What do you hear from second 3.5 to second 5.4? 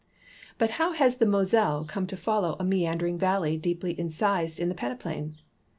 deejfiy incised in the ])eneplain?